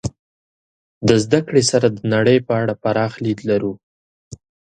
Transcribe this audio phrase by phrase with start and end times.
[1.07, 3.73] د زدهکړې سره د نړۍ په اړه پراخ لید لرو.